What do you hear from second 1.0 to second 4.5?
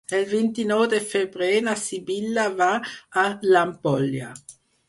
febrer na Sibil·la va a l'Ampolla.